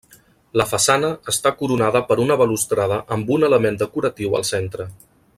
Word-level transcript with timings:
La 0.59 0.65
façana 0.69 1.09
està 1.33 1.51
coronada 1.59 2.01
per 2.07 2.17
una 2.23 2.37
balustrada 2.43 2.99
amb 3.17 3.31
un 3.39 3.47
element 3.49 3.81
decoratiu 3.83 4.39
al 4.39 4.49
centre. 4.55 4.89